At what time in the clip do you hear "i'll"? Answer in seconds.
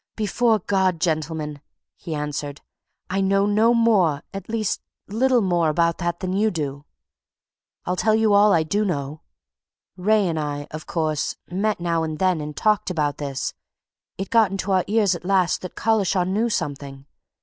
7.85-7.95